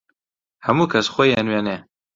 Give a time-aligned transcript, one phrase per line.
[0.65, 1.77] هەموو کەس خۆی ئەنوێنێ